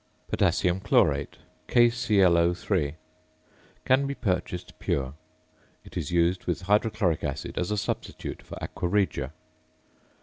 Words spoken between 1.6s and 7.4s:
(KClO_) can be purchased pure. It is used with hydrochloric